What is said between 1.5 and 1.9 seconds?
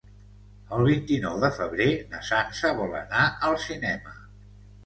febrer